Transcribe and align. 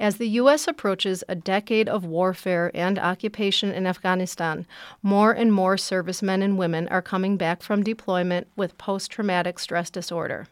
As 0.00 0.18
the 0.18 0.28
U.S. 0.28 0.68
approaches 0.68 1.24
a 1.28 1.34
decade 1.34 1.88
of 1.88 2.04
warfare 2.04 2.70
and 2.72 3.00
occupation 3.00 3.72
in 3.72 3.84
Afghanistan, 3.84 4.64
more 5.02 5.32
and 5.32 5.52
more 5.52 5.76
servicemen 5.76 6.40
and 6.40 6.56
women 6.56 6.86
are 6.86 7.02
coming 7.02 7.36
back 7.36 7.64
from 7.64 7.82
deployment 7.82 8.46
with 8.54 8.78
post 8.78 9.10
traumatic 9.10 9.58
stress 9.58 9.90
disorder. 9.90 10.46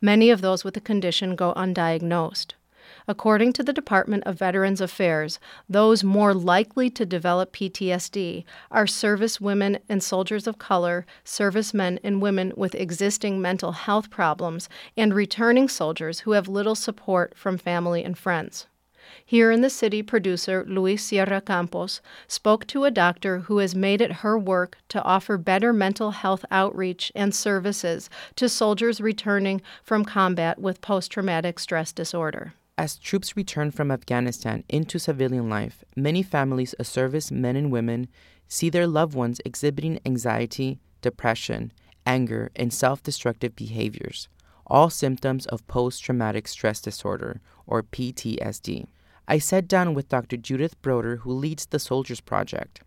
Many 0.00 0.30
of 0.30 0.40
those 0.40 0.64
with 0.64 0.72
the 0.72 0.80
condition 0.80 1.36
go 1.36 1.52
undiagnosed. 1.52 2.54
According 3.06 3.52
to 3.54 3.62
the 3.62 3.74
Department 3.74 4.24
of 4.24 4.38
Veterans 4.38 4.80
Affairs, 4.80 5.38
those 5.68 6.02
more 6.02 6.32
likely 6.32 6.88
to 6.88 7.04
develop 7.04 7.52
PTSD 7.52 8.44
are 8.70 8.86
service 8.86 9.38
women 9.38 9.80
and 9.90 10.02
soldiers 10.02 10.46
of 10.46 10.58
color, 10.58 11.04
servicemen 11.24 12.00
and 12.02 12.22
women 12.22 12.54
with 12.56 12.74
existing 12.74 13.42
mental 13.42 13.72
health 13.72 14.08
problems, 14.08 14.70
and 14.96 15.14
returning 15.14 15.68
soldiers 15.68 16.20
who 16.20 16.32
have 16.32 16.48
little 16.48 16.74
support 16.74 17.36
from 17.36 17.58
family 17.58 18.02
and 18.02 18.16
friends. 18.16 18.66
Here 19.24 19.50
in 19.50 19.60
the 19.60 19.70
city, 19.70 20.02
producer 20.02 20.64
Luis 20.66 21.04
Sierra 21.04 21.40
Campos 21.40 22.00
spoke 22.26 22.66
to 22.68 22.84
a 22.84 22.90
doctor 22.90 23.40
who 23.40 23.58
has 23.58 23.74
made 23.74 24.00
it 24.00 24.12
her 24.24 24.38
work 24.38 24.78
to 24.88 25.02
offer 25.02 25.36
better 25.36 25.72
mental 25.72 26.12
health 26.12 26.44
outreach 26.50 27.12
and 27.14 27.34
services 27.34 28.08
to 28.36 28.48
soldiers 28.48 29.00
returning 29.00 29.60
from 29.82 30.04
combat 30.04 30.58
with 30.58 30.80
post 30.80 31.10
traumatic 31.10 31.58
stress 31.58 31.92
disorder. 31.92 32.54
As 32.78 32.96
troops 32.96 33.36
return 33.36 33.70
from 33.70 33.90
Afghanistan 33.90 34.62
into 34.68 34.98
civilian 34.98 35.48
life, 35.48 35.84
many 35.96 36.22
families 36.22 36.74
of 36.74 36.86
service 36.86 37.30
men 37.30 37.56
and 37.56 37.72
women 37.72 38.08
see 38.46 38.70
their 38.70 38.86
loved 38.86 39.14
ones 39.14 39.40
exhibiting 39.44 39.98
anxiety, 40.06 40.78
depression, 41.02 41.72
anger, 42.06 42.50
and 42.56 42.72
self 42.72 43.02
destructive 43.02 43.54
behaviors, 43.54 44.28
all 44.66 44.90
symptoms 44.90 45.44
of 45.46 45.66
post 45.66 46.02
traumatic 46.02 46.48
stress 46.48 46.80
disorder, 46.80 47.40
or 47.66 47.82
PTSD. 47.82 48.86
I 49.30 49.36
sat 49.38 49.68
down 49.68 49.92
with 49.92 50.08
Dr. 50.08 50.38
Judith 50.38 50.80
Broder, 50.80 51.16
who 51.16 51.30
leads 51.34 51.66
the 51.66 51.78
Soldiers 51.78 52.22
Project, 52.22 52.80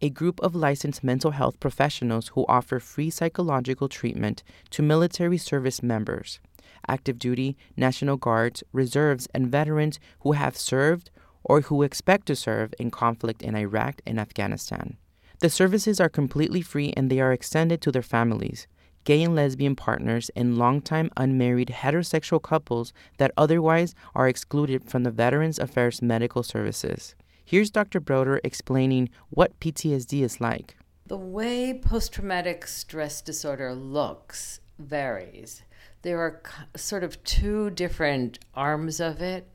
a 0.00 0.08
group 0.08 0.40
of 0.40 0.54
licensed 0.54 1.04
mental 1.04 1.32
health 1.32 1.60
professionals 1.60 2.28
who 2.28 2.46
offer 2.48 2.80
free 2.80 3.10
psychological 3.10 3.90
treatment 3.90 4.42
to 4.70 4.82
military 4.82 5.36
service 5.36 5.82
members, 5.82 6.40
active 6.88 7.18
duty, 7.18 7.58
National 7.76 8.16
Guards, 8.16 8.64
reserves, 8.72 9.28
and 9.34 9.52
veterans 9.52 10.00
who 10.20 10.32
have 10.32 10.56
served 10.56 11.10
or 11.44 11.60
who 11.60 11.82
expect 11.82 12.24
to 12.28 12.36
serve 12.36 12.72
in 12.78 12.90
conflict 12.90 13.42
in 13.42 13.54
Iraq 13.54 14.00
and 14.06 14.18
Afghanistan. 14.18 14.96
The 15.40 15.50
services 15.50 16.00
are 16.00 16.08
completely 16.08 16.62
free 16.62 16.94
and 16.96 17.10
they 17.10 17.20
are 17.20 17.34
extended 17.34 17.82
to 17.82 17.92
their 17.92 18.00
families, 18.00 18.66
gay 19.04 19.22
and 19.22 19.34
lesbian 19.34 19.76
partners, 19.76 20.30
and 20.36 20.58
longtime 20.58 21.10
unmarried 21.16 21.68
heterosexual 21.68 22.42
couples 22.42 22.92
that 23.18 23.32
otherwise 23.36 23.94
are 24.14 24.28
excluded 24.28 24.88
from 24.88 25.02
the 25.02 25.10
Veterans 25.10 25.58
Affairs 25.58 26.02
medical 26.02 26.42
services. 26.42 27.14
Here's 27.44 27.70
Dr. 27.70 28.00
Broder 28.00 28.40
explaining 28.44 29.10
what 29.30 29.58
PTSD 29.60 30.22
is 30.22 30.40
like. 30.40 30.76
The 31.06 31.16
way 31.16 31.78
post 31.78 32.12
traumatic 32.12 32.66
stress 32.66 33.20
disorder 33.20 33.74
looks 33.74 34.60
varies. 34.78 35.62
There 36.02 36.20
are 36.20 36.42
sort 36.76 37.04
of 37.04 37.22
two 37.24 37.70
different 37.70 38.38
arms 38.54 39.00
of 39.00 39.20
it. 39.20 39.48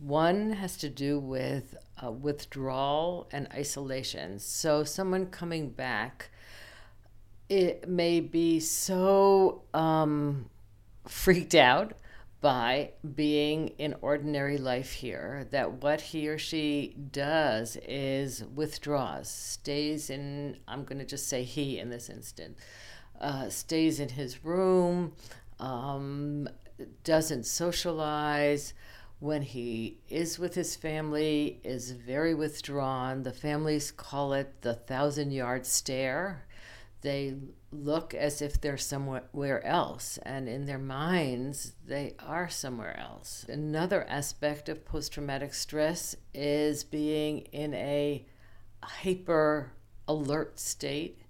One 0.00 0.52
has 0.52 0.76
to 0.78 0.88
do 0.88 1.18
with 1.18 1.74
uh, 2.02 2.10
withdrawal 2.10 3.28
and 3.32 3.48
isolation. 3.52 4.38
So, 4.38 4.84
someone 4.84 5.26
coming 5.26 5.70
back 5.70 6.30
it 7.48 7.88
may 7.88 8.20
be 8.20 8.60
so 8.60 9.62
um, 9.74 10.46
freaked 11.06 11.54
out 11.54 11.92
by 12.40 12.90
being 13.14 13.68
in 13.78 13.94
ordinary 14.02 14.58
life 14.58 14.92
here 14.92 15.46
that 15.50 15.82
what 15.82 16.00
he 16.00 16.28
or 16.28 16.36
she 16.36 16.94
does 17.10 17.78
is 17.88 18.44
withdraws, 18.54 19.30
stays 19.30 20.10
in, 20.10 20.58
I'm 20.68 20.84
going 20.84 20.98
to 20.98 21.06
just 21.06 21.26
say 21.26 21.42
he 21.42 21.78
in 21.78 21.88
this 21.88 22.10
instance, 22.10 22.60
uh, 23.20 23.48
stays 23.48 23.98
in 23.98 24.10
his 24.10 24.44
room, 24.44 25.12
um, 25.58 26.48
doesn't 27.02 27.46
socialize. 27.46 28.74
When 29.20 29.40
he 29.40 30.00
is 30.10 30.38
with 30.38 30.54
his 30.54 30.76
family, 30.76 31.60
is 31.64 31.92
very 31.92 32.34
withdrawn. 32.34 33.22
The 33.22 33.32
families 33.32 33.90
call 33.90 34.34
it 34.34 34.60
the 34.60 34.74
thousand 34.74 35.30
yard 35.30 35.64
stare 35.64 36.44
they 37.04 37.34
look 37.70 38.14
as 38.14 38.40
if 38.40 38.60
they're 38.60 38.78
somewhere 38.78 39.64
else, 39.64 40.18
and 40.22 40.48
in 40.48 40.64
their 40.64 40.78
minds, 40.78 41.74
they 41.86 42.14
are 42.18 42.48
somewhere 42.48 42.98
else. 42.98 43.44
Another 43.46 44.04
aspect 44.08 44.70
of 44.70 44.86
post 44.86 45.12
traumatic 45.12 45.52
stress 45.52 46.16
is 46.32 46.82
being 46.82 47.40
in 47.52 47.74
a 47.74 48.24
hyper 48.82 49.72
alert 50.08 50.58
state. 50.58 51.20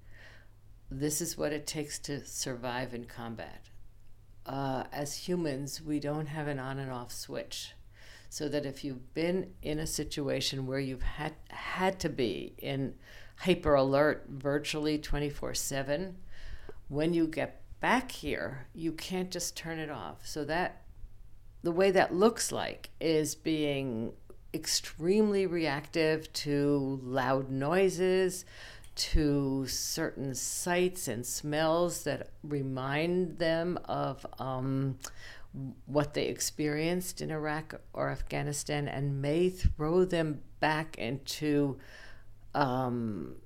This 0.91 1.21
is 1.21 1.37
what 1.37 1.53
it 1.53 1.67
takes 1.67 1.99
to 2.01 2.25
survive 2.25 2.95
in 2.95 3.05
combat. 3.05 3.69
Uh, 4.47 4.85
as 4.93 5.29
humans, 5.29 5.83
we 5.83 5.99
don't 5.99 6.27
have 6.27 6.47
an 6.47 6.61
on 6.61 6.79
and 6.79 6.93
off 6.93 7.13
switch. 7.13 7.73
So 8.29 8.49
that 8.49 8.65
if 8.65 8.85
you've 8.85 9.13
been 9.13 9.55
in 9.63 9.81
a 9.81 9.87
situation 9.87 10.67
where 10.67 10.81
you've 10.81 11.03
had, 11.03 11.35
had 11.49 11.99
to 12.01 12.09
be 12.09 12.55
in 12.59 12.95
hyper 13.37 13.75
alert 13.75 14.27
virtually 14.29 14.99
24 14.99 15.55
7. 15.55 16.17
When 16.89 17.15
you 17.15 17.27
get 17.27 17.63
back 17.81 18.11
here, 18.11 18.67
you 18.75 18.93
can't 18.93 19.31
just 19.31 19.57
turn 19.57 19.79
it 19.79 19.91
off. 19.91 20.27
So 20.27 20.45
that 20.45 20.83
the 21.63 21.73
way 21.73 21.91
that 21.91 22.15
looks 22.15 22.53
like 22.53 22.91
is 23.01 23.35
being 23.35 24.13
extremely 24.53 25.47
reactive 25.47 26.33
to 26.33 27.01
loud 27.03 27.51
noises, 27.51 28.45
to 28.95 29.67
certain 29.67 30.35
sights 30.35 31.09
and 31.09 31.27
smells 31.27 32.05
that 32.05 32.31
remind 32.43 33.39
them 33.39 33.79
of 33.87 34.25
um, 34.39 34.99
what 35.87 36.15
they 36.15 36.27
experienced 36.27 37.21
in 37.21 37.31
Iraq 37.31 37.75
or 37.93 38.11
Afghanistan 38.11 38.87
and 38.87 39.21
may 39.21 39.49
throw 39.49 40.05
them 40.05 40.41
back 40.61 40.97
into 40.99 41.77
um, 42.55 43.37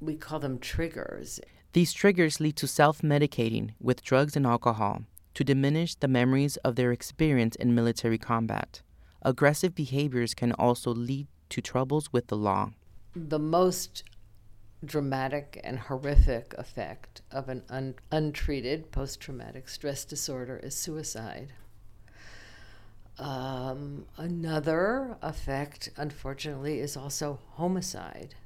we 0.00 0.16
call 0.16 0.38
them 0.38 0.58
triggers. 0.58 1.40
These 1.72 1.92
triggers 1.92 2.40
lead 2.40 2.56
to 2.56 2.66
self 2.66 3.02
medicating 3.02 3.72
with 3.80 4.02
drugs 4.02 4.36
and 4.36 4.46
alcohol 4.46 5.02
to 5.34 5.44
diminish 5.44 5.94
the 5.94 6.08
memories 6.08 6.56
of 6.58 6.76
their 6.76 6.92
experience 6.92 7.54
in 7.56 7.74
military 7.74 8.18
combat. 8.18 8.82
Aggressive 9.22 9.74
behaviors 9.74 10.34
can 10.34 10.52
also 10.52 10.92
lead 10.92 11.26
to 11.50 11.60
troubles 11.60 12.12
with 12.12 12.28
the 12.28 12.36
law. 12.36 12.70
The 13.14 13.38
most 13.38 14.04
dramatic 14.84 15.60
and 15.64 15.78
horrific 15.78 16.54
effect 16.56 17.22
of 17.30 17.48
an 17.48 17.62
un- 17.68 17.94
untreated 18.12 18.92
post 18.92 19.20
traumatic 19.20 19.68
stress 19.68 20.04
disorder 20.04 20.58
is 20.62 20.74
suicide. 20.74 21.52
Um, 23.18 24.06
another 24.16 25.16
effect, 25.22 25.90
unfortunately, 25.96 26.78
is 26.78 26.96
also 26.96 27.40
homicide. 27.54 28.36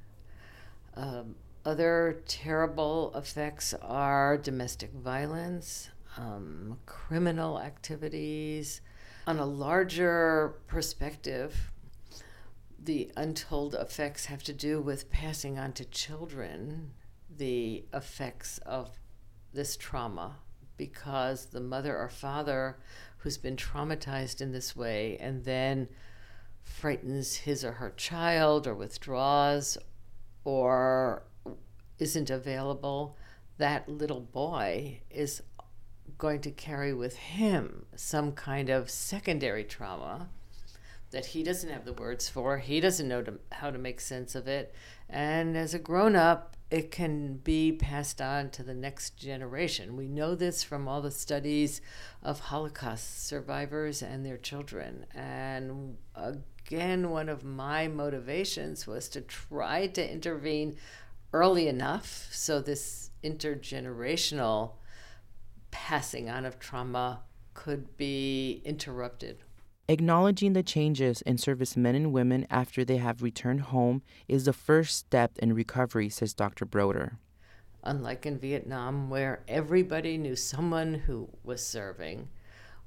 Um, 0.95 1.35
other 1.65 2.21
terrible 2.27 3.11
effects 3.15 3.73
are 3.81 4.37
domestic 4.37 4.91
violence, 4.93 5.89
um, 6.17 6.79
criminal 6.85 7.59
activities. 7.59 8.81
On 9.27 9.39
a 9.39 9.45
larger 9.45 10.55
perspective, 10.67 11.71
the 12.77 13.11
untold 13.15 13.75
effects 13.75 14.25
have 14.25 14.43
to 14.43 14.53
do 14.53 14.81
with 14.81 15.09
passing 15.09 15.57
on 15.57 15.71
to 15.73 15.85
children 15.85 16.91
the 17.35 17.85
effects 17.93 18.57
of 18.59 18.99
this 19.53 19.77
trauma 19.77 20.35
because 20.77 21.47
the 21.47 21.59
mother 21.59 21.97
or 21.97 22.09
father 22.09 22.77
who's 23.17 23.37
been 23.37 23.55
traumatized 23.55 24.41
in 24.41 24.51
this 24.51 24.75
way 24.75 25.17
and 25.19 25.45
then 25.45 25.87
frightens 26.61 27.35
his 27.35 27.63
or 27.63 27.73
her 27.73 27.91
child 27.91 28.67
or 28.67 28.73
withdraws 28.73 29.77
or 30.43 31.23
isn't 31.99 32.29
available, 32.29 33.17
that 33.57 33.87
little 33.87 34.21
boy 34.21 35.01
is 35.09 35.41
going 36.17 36.41
to 36.41 36.51
carry 36.51 36.93
with 36.93 37.15
him 37.15 37.85
some 37.95 38.31
kind 38.31 38.69
of 38.69 38.89
secondary 38.89 39.63
trauma 39.63 40.29
that 41.11 41.27
he 41.27 41.43
doesn't 41.43 41.69
have 41.69 41.85
the 41.85 41.93
words 41.93 42.27
for. 42.27 42.57
He 42.57 42.79
doesn't 42.79 43.07
know 43.07 43.21
to, 43.21 43.39
how 43.51 43.71
to 43.71 43.77
make 43.77 44.01
sense 44.01 44.35
of 44.35 44.47
it. 44.47 44.73
And 45.07 45.55
as 45.55 45.73
a 45.73 45.79
grown 45.79 46.15
up, 46.15 46.57
it 46.73 46.89
can 46.89 47.35
be 47.35 47.71
passed 47.71 48.19
on 48.19 48.49
to 48.49 48.63
the 48.63 48.73
next 48.73 49.15
generation. 49.15 49.95
We 49.95 50.07
know 50.07 50.33
this 50.33 50.63
from 50.63 50.87
all 50.87 51.03
the 51.03 51.11
studies 51.11 51.81
of 52.23 52.39
Holocaust 52.39 53.27
survivors 53.27 54.01
and 54.01 54.25
their 54.25 54.37
children. 54.37 55.05
And 55.13 55.97
again, 56.15 57.11
one 57.11 57.29
of 57.29 57.43
my 57.43 57.87
motivations 57.87 58.87
was 58.87 59.07
to 59.09 59.21
try 59.21 59.85
to 59.85 60.11
intervene 60.11 60.77
early 61.31 61.67
enough 61.67 62.29
so 62.31 62.59
this 62.59 63.11
intergenerational 63.23 64.71
passing 65.69 66.27
on 66.27 66.43
of 66.43 66.57
trauma 66.57 67.19
could 67.53 67.95
be 67.97 68.63
interrupted. 68.65 69.37
Acknowledging 69.89 70.53
the 70.53 70.63
changes 70.63 71.21
in 71.23 71.37
service 71.37 71.75
men 71.75 71.93
and 71.93 72.13
women 72.13 72.47
after 72.49 72.85
they 72.85 72.97
have 72.97 73.21
returned 73.21 73.61
home 73.61 74.01
is 74.29 74.45
the 74.45 74.53
first 74.53 74.97
step 74.97 75.37
in 75.39 75.53
recovery, 75.53 76.07
says 76.07 76.33
Dr. 76.33 76.65
Broder. 76.65 77.17
Unlike 77.83 78.25
in 78.25 78.39
Vietnam, 78.39 79.09
where 79.09 79.43
everybody 79.45 80.17
knew 80.17 80.37
someone 80.37 80.93
who 80.93 81.27
was 81.43 81.65
serving, 81.65 82.29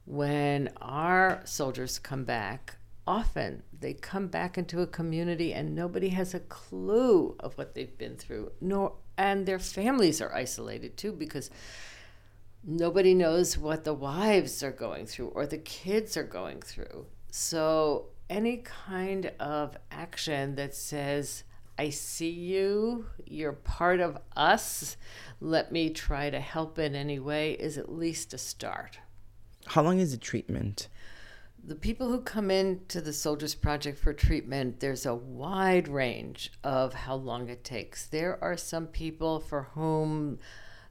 when 0.06 0.70
our 0.81 1.43
soldiers 1.44 1.98
come 1.98 2.25
back, 2.25 2.78
often 3.06 3.62
they 3.78 3.93
come 3.93 4.28
back 4.28 4.56
into 4.56 4.81
a 4.81 4.87
community 4.87 5.52
and 5.52 5.75
nobody 5.75 6.08
has 6.08 6.32
a 6.32 6.40
clue 6.40 7.37
of 7.40 7.58
what 7.58 7.75
they've 7.75 7.98
been 7.98 8.16
through, 8.16 8.52
nor 8.58 8.94
and 9.19 9.44
their 9.44 9.58
families 9.58 10.22
are 10.22 10.34
isolated 10.34 10.96
too 10.96 11.12
because 11.12 11.50
nobody 12.66 13.14
knows 13.14 13.56
what 13.56 13.84
the 13.84 13.94
wives 13.94 14.62
are 14.62 14.72
going 14.72 15.06
through 15.06 15.28
or 15.28 15.46
the 15.46 15.58
kids 15.58 16.16
are 16.16 16.24
going 16.24 16.60
through. 16.60 17.06
So, 17.30 18.06
any 18.28 18.58
kind 18.58 19.32
of 19.38 19.76
action 19.90 20.56
that 20.56 20.74
says, 20.74 21.44
I 21.78 21.90
see 21.90 22.30
you, 22.30 23.06
you're 23.24 23.52
part 23.52 24.00
of 24.00 24.18
us, 24.34 24.96
let 25.40 25.70
me 25.70 25.90
try 25.90 26.30
to 26.30 26.40
help 26.40 26.78
in 26.78 26.96
any 26.96 27.20
way, 27.20 27.52
is 27.52 27.78
at 27.78 27.92
least 27.92 28.34
a 28.34 28.38
start. 28.38 28.98
How 29.66 29.82
long 29.82 30.00
is 30.00 30.10
the 30.10 30.16
treatment? 30.16 30.88
The 31.62 31.74
people 31.74 32.08
who 32.08 32.20
come 32.20 32.50
into 32.50 33.00
the 33.00 33.12
Soldiers 33.12 33.54
Project 33.54 33.98
for 33.98 34.12
treatment, 34.12 34.80
there's 34.80 35.06
a 35.06 35.14
wide 35.14 35.88
range 35.88 36.52
of 36.64 36.94
how 36.94 37.16
long 37.16 37.48
it 37.48 37.64
takes. 37.64 38.06
There 38.06 38.42
are 38.42 38.56
some 38.56 38.86
people 38.86 39.40
for 39.40 39.69
whom 39.74 40.38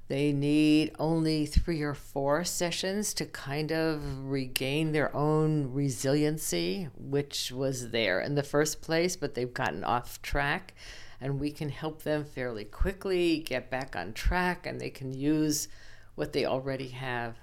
they 0.08 0.32
need 0.32 0.96
only 1.00 1.46
three 1.48 1.82
or 1.82 1.96
four 1.96 2.44
sessions 2.44 3.14
to 3.16 3.26
kind 3.26 3.72
of 3.72 4.30
regain 4.30 4.92
their 4.92 5.16
own 5.16 5.74
resiliency, 5.74 6.90
which 6.96 7.52
was 7.52 7.90
there 7.90 8.22
in 8.22 8.36
the 8.36 8.44
first 8.44 8.82
place, 8.82 9.16
but 9.16 9.34
they've 9.34 9.54
gotten 9.54 9.84
off 9.84 10.22
track. 10.22 10.76
And 11.20 11.40
we 11.40 11.50
can 11.50 11.70
help 11.70 12.04
them 12.04 12.24
fairly 12.24 12.66
quickly 12.66 13.40
get 13.40 13.72
back 13.72 13.96
on 13.96 14.14
track 14.14 14.68
and 14.68 14.80
they 14.80 14.92
can 14.92 15.12
use 15.12 15.70
what 16.14 16.34
they 16.34 16.46
already 16.46 16.90
have. 16.90 17.38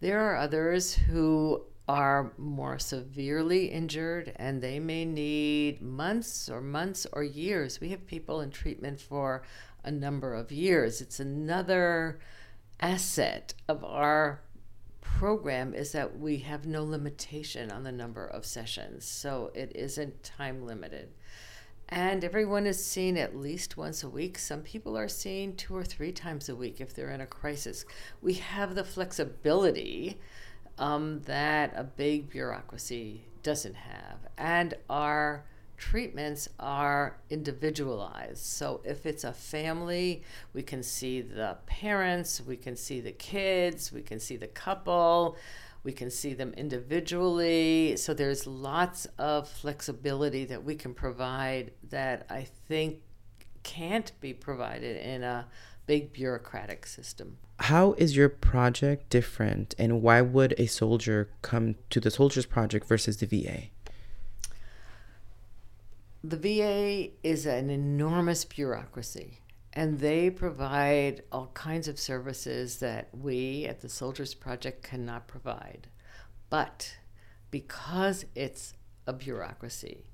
There 0.00 0.20
are 0.20 0.36
others 0.36 0.94
who 0.94 1.64
are 1.86 2.32
more 2.38 2.78
severely 2.78 3.66
injured 3.66 4.32
and 4.36 4.62
they 4.62 4.78
may 4.78 5.04
need 5.04 5.82
months 5.82 6.48
or 6.48 6.60
months 6.60 7.06
or 7.12 7.22
years. 7.22 7.80
We 7.80 7.90
have 7.90 8.06
people 8.06 8.40
in 8.40 8.50
treatment 8.50 9.00
for 9.00 9.42
a 9.84 9.90
number 9.90 10.34
of 10.34 10.50
years. 10.50 11.00
It's 11.02 11.20
another 11.20 12.18
asset 12.80 13.54
of 13.68 13.84
our 13.84 14.40
program 15.00 15.74
is 15.74 15.92
that 15.92 16.18
we 16.18 16.38
have 16.38 16.66
no 16.66 16.82
limitation 16.82 17.70
on 17.70 17.84
the 17.84 17.92
number 17.92 18.26
of 18.26 18.46
sessions. 18.46 19.04
So 19.04 19.52
it 19.54 19.72
isn't 19.74 20.22
time 20.22 20.66
limited. 20.66 21.10
And 21.90 22.24
everyone 22.24 22.66
is 22.66 22.84
seen 22.84 23.18
at 23.18 23.36
least 23.36 23.76
once 23.76 24.02
a 24.02 24.08
week. 24.08 24.38
Some 24.38 24.62
people 24.62 24.96
are 24.96 25.06
seen 25.06 25.54
two 25.54 25.76
or 25.76 25.84
three 25.84 26.12
times 26.12 26.48
a 26.48 26.56
week 26.56 26.80
if 26.80 26.94
they're 26.94 27.10
in 27.10 27.20
a 27.20 27.26
crisis. 27.26 27.84
We 28.22 28.34
have 28.34 28.74
the 28.74 28.84
flexibility 28.84 30.18
um, 30.78 31.20
that 31.22 31.72
a 31.76 31.84
big 31.84 32.30
bureaucracy 32.30 33.24
doesn't 33.42 33.76
have. 33.76 34.18
And 34.36 34.74
our 34.88 35.44
treatments 35.76 36.48
are 36.58 37.18
individualized. 37.30 38.44
So 38.44 38.80
if 38.84 39.06
it's 39.06 39.24
a 39.24 39.32
family, 39.32 40.22
we 40.52 40.62
can 40.62 40.82
see 40.82 41.20
the 41.20 41.58
parents, 41.66 42.40
we 42.40 42.56
can 42.56 42.76
see 42.76 43.00
the 43.00 43.12
kids, 43.12 43.92
we 43.92 44.02
can 44.02 44.18
see 44.18 44.36
the 44.36 44.46
couple, 44.46 45.36
we 45.82 45.92
can 45.92 46.10
see 46.10 46.32
them 46.32 46.54
individually. 46.56 47.96
So 47.96 48.14
there's 48.14 48.46
lots 48.46 49.06
of 49.18 49.48
flexibility 49.48 50.44
that 50.46 50.64
we 50.64 50.74
can 50.74 50.94
provide 50.94 51.72
that 51.90 52.26
I 52.30 52.46
think 52.68 53.00
can't 53.62 54.12
be 54.20 54.32
provided 54.32 54.96
in 54.96 55.22
a 55.22 55.46
big 55.86 56.12
bureaucratic 56.12 56.86
system. 56.86 57.36
How 57.60 57.92
is 57.94 58.16
your 58.16 58.28
project 58.28 59.10
different 59.10 59.74
and 59.78 60.02
why 60.02 60.20
would 60.20 60.54
a 60.58 60.66
soldier 60.66 61.30
come 61.42 61.76
to 61.90 62.00
the 62.00 62.10
Soldiers 62.10 62.46
Project 62.46 62.86
versus 62.86 63.18
the 63.18 63.26
VA? 63.26 63.68
the 66.24 66.38
VA 66.38 67.10
is 67.22 67.44
an 67.44 67.68
enormous 67.68 68.46
bureaucracy, 68.46 69.40
and 69.74 69.98
they 69.98 70.30
provide 70.30 71.22
all 71.30 71.50
kinds 71.52 71.86
of 71.86 71.98
services 71.98 72.78
that 72.78 73.10
we 73.12 73.66
at 73.66 73.82
the 73.82 73.90
Soldiers 73.90 74.32
Project 74.32 74.82
cannot 74.82 75.28
provide. 75.28 75.88
But 76.48 76.96
because 77.50 78.24
it's 78.34 78.72
a 79.06 79.12
bureaucracy, 79.12 80.06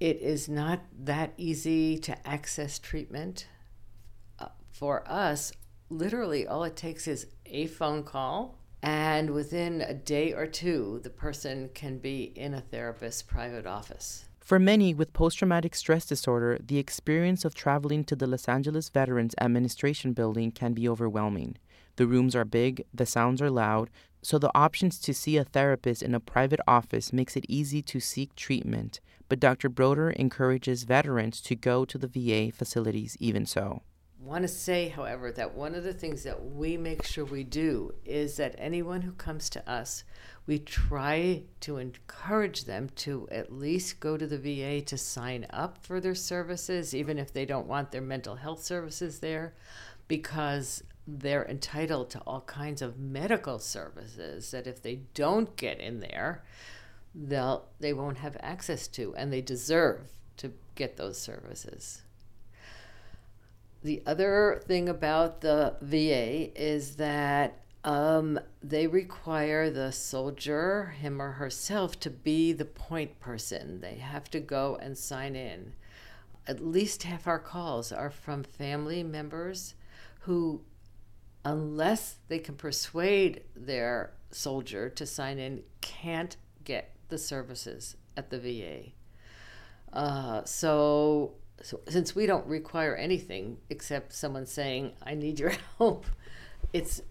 it 0.00 0.20
is 0.20 0.50
not 0.50 0.82
that 0.98 1.32
easy 1.38 1.96
to 2.00 2.28
access 2.28 2.78
treatment. 2.78 3.46
Uh, 4.38 4.48
for 4.70 5.02
us, 5.10 5.50
literally, 5.98 6.46
all 6.46 6.64
it 6.64 6.76
takes 6.76 7.06
is 7.06 7.28
a 7.46 7.66
phone 7.66 8.02
call 8.02 8.58
and 8.82 9.30
within 9.30 9.80
a 9.80 9.94
day 9.94 10.34
or 10.34 10.46
two, 10.46 11.00
the 11.02 11.10
person 11.10 11.70
can 11.72 11.96
be 11.96 12.24
in 12.36 12.52
a 12.52 12.60
therapist's 12.60 13.22
private 13.22 13.64
office. 13.64 14.26
For 14.40 14.58
many 14.58 14.92
with 14.92 15.14
post 15.14 15.38
traumatic 15.38 15.74
stress 15.74 16.04
disorder, 16.04 16.58
the 16.62 16.76
experience 16.76 17.46
of 17.46 17.54
traveling 17.54 18.04
to 18.04 18.14
the 18.14 18.26
Los 18.26 18.46
Angeles 18.46 18.90
Veterans 18.90 19.34
Administration 19.40 20.12
building 20.12 20.50
can 20.50 20.74
be 20.74 20.86
overwhelming. 20.86 21.56
The 21.96 22.06
rooms 22.06 22.36
are 22.36 22.44
big, 22.44 22.84
the 22.92 23.06
sounds 23.06 23.40
are 23.40 23.50
loud, 23.50 23.88
so 24.20 24.38
the 24.38 24.54
options 24.54 24.98
to 24.98 25.14
see 25.14 25.38
a 25.38 25.44
therapist 25.44 26.02
in 26.02 26.14
a 26.14 26.20
private 26.20 26.60
office 26.68 27.10
makes 27.10 27.36
it 27.36 27.46
easy 27.48 27.80
to 27.80 28.00
seek 28.00 28.36
treatment, 28.36 29.00
but 29.30 29.40
Dr. 29.40 29.70
Broder 29.70 30.10
encourages 30.10 30.84
veterans 30.84 31.40
to 31.40 31.56
go 31.56 31.86
to 31.86 31.96
the 31.96 32.06
VA 32.06 32.54
facilities 32.54 33.16
even 33.18 33.46
so 33.46 33.80
want 34.24 34.42
to 34.42 34.48
say, 34.48 34.88
however, 34.88 35.30
that 35.32 35.54
one 35.54 35.74
of 35.74 35.84
the 35.84 35.92
things 35.92 36.22
that 36.22 36.44
we 36.44 36.76
make 36.76 37.04
sure 37.04 37.24
we 37.24 37.44
do 37.44 37.94
is 38.04 38.36
that 38.36 38.54
anyone 38.56 39.02
who 39.02 39.12
comes 39.12 39.50
to 39.50 39.70
us, 39.70 40.04
we 40.46 40.58
try 40.58 41.42
to 41.60 41.76
encourage 41.76 42.64
them 42.64 42.88
to 42.96 43.28
at 43.30 43.52
least 43.52 44.00
go 44.00 44.16
to 44.16 44.26
the 44.26 44.38
VA 44.38 44.80
to 44.82 44.96
sign 44.96 45.46
up 45.50 45.78
for 45.84 46.00
their 46.00 46.14
services, 46.14 46.94
even 46.94 47.18
if 47.18 47.32
they 47.32 47.44
don't 47.44 47.66
want 47.66 47.92
their 47.92 48.00
mental 48.00 48.36
health 48.36 48.62
services 48.62 49.18
there, 49.20 49.54
because 50.08 50.82
they're 51.06 51.46
entitled 51.46 52.08
to 52.10 52.18
all 52.20 52.40
kinds 52.42 52.80
of 52.80 52.98
medical 52.98 53.58
services 53.58 54.50
that 54.52 54.66
if 54.66 54.80
they 54.80 55.00
don't 55.12 55.54
get 55.56 55.80
in 55.80 56.00
there, 56.00 56.42
they'll 57.14 57.66
they 57.78 57.92
won't 57.92 58.18
have 58.18 58.36
access 58.40 58.88
to, 58.88 59.14
and 59.16 59.32
they 59.32 59.42
deserve 59.42 60.00
to 60.38 60.52
get 60.74 60.96
those 60.96 61.18
services. 61.20 62.02
The 63.84 64.02
other 64.06 64.62
thing 64.66 64.88
about 64.88 65.42
the 65.42 65.74
VA 65.82 66.58
is 66.58 66.96
that 66.96 67.60
um, 67.84 68.40
they 68.62 68.86
require 68.86 69.68
the 69.68 69.92
soldier, 69.92 70.94
him 70.98 71.20
or 71.20 71.32
herself, 71.32 72.00
to 72.00 72.08
be 72.08 72.54
the 72.54 72.64
point 72.64 73.20
person. 73.20 73.82
They 73.82 73.96
have 73.96 74.30
to 74.30 74.40
go 74.40 74.78
and 74.80 74.96
sign 74.96 75.36
in. 75.36 75.74
At 76.46 76.64
least 76.64 77.02
half 77.02 77.26
our 77.26 77.38
calls 77.38 77.92
are 77.92 78.08
from 78.08 78.42
family 78.42 79.02
members 79.02 79.74
who, 80.20 80.62
unless 81.44 82.16
they 82.28 82.38
can 82.38 82.54
persuade 82.54 83.42
their 83.54 84.14
soldier 84.30 84.88
to 84.88 85.04
sign 85.04 85.38
in, 85.38 85.62
can't 85.82 86.38
get 86.64 86.96
the 87.10 87.18
services 87.18 87.96
at 88.16 88.30
the 88.30 88.38
VA. 88.38 88.92
Uh, 89.92 90.42
so 90.44 91.34
so 91.62 91.80
since 91.88 92.14
we 92.14 92.26
don't 92.26 92.46
require 92.46 92.94
anything 92.96 93.56
except 93.70 94.12
someone 94.12 94.46
saying 94.46 94.92
i 95.02 95.14
need 95.14 95.38
your 95.38 95.52
help 95.78 96.06
it's 96.72 97.02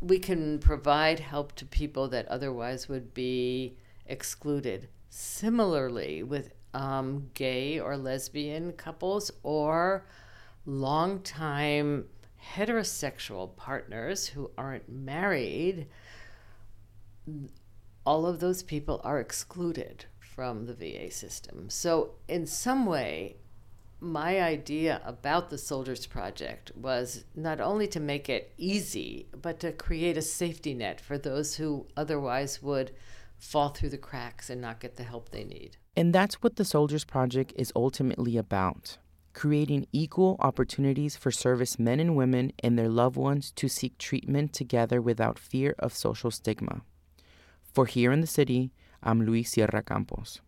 we 0.00 0.18
can 0.18 0.58
provide 0.58 1.20
help 1.20 1.54
to 1.54 1.64
people 1.64 2.08
that 2.08 2.26
otherwise 2.28 2.88
would 2.88 3.12
be 3.14 3.76
excluded 4.06 4.88
similarly 5.08 6.22
with 6.22 6.52
um, 6.74 7.30
gay 7.34 7.80
or 7.80 7.96
lesbian 7.96 8.72
couples 8.72 9.30
or 9.42 10.04
long-time 10.66 12.04
heterosexual 12.54 13.56
partners 13.56 14.26
who 14.28 14.50
aren't 14.58 14.88
married 14.88 15.86
all 18.04 18.26
of 18.26 18.40
those 18.40 18.62
people 18.62 19.00
are 19.02 19.18
excluded 19.18 20.04
from 20.20 20.66
the 20.66 20.74
VA 20.74 21.10
system. 21.10 21.68
So, 21.68 22.12
in 22.28 22.46
some 22.46 22.86
way, 22.86 23.36
my 24.00 24.40
idea 24.40 25.00
about 25.04 25.48
the 25.50 25.58
Soldiers 25.58 26.06
Project 26.06 26.72
was 26.76 27.24
not 27.34 27.60
only 27.60 27.86
to 27.88 28.00
make 28.00 28.28
it 28.28 28.52
easy, 28.58 29.26
but 29.40 29.58
to 29.60 29.72
create 29.72 30.16
a 30.16 30.22
safety 30.22 30.74
net 30.74 31.00
for 31.00 31.16
those 31.16 31.56
who 31.56 31.86
otherwise 31.96 32.62
would 32.62 32.92
fall 33.38 33.70
through 33.70 33.90
the 33.90 33.98
cracks 33.98 34.50
and 34.50 34.60
not 34.60 34.80
get 34.80 34.96
the 34.96 35.02
help 35.02 35.30
they 35.30 35.44
need. 35.44 35.76
And 35.96 36.14
that's 36.14 36.42
what 36.42 36.56
the 36.56 36.64
Soldiers 36.64 37.04
Project 37.04 37.52
is 37.56 37.72
ultimately 37.74 38.36
about 38.36 38.98
creating 39.32 39.86
equal 39.92 40.36
opportunities 40.40 41.14
for 41.14 41.30
service 41.30 41.78
men 41.78 42.00
and 42.00 42.16
women 42.16 42.50
and 42.60 42.78
their 42.78 42.88
loved 42.88 43.16
ones 43.16 43.52
to 43.52 43.68
seek 43.68 43.98
treatment 43.98 44.54
together 44.54 45.00
without 45.00 45.38
fear 45.38 45.74
of 45.78 45.92
social 45.92 46.30
stigma. 46.30 46.80
For 47.74 47.84
here 47.84 48.12
in 48.12 48.22
the 48.22 48.26
city, 48.26 48.72
I'm 49.02 49.26
Luis 49.26 49.50
Sierra 49.50 49.82
Campos. 49.82 50.40